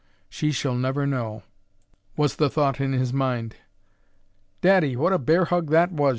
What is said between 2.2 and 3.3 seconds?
the thought in his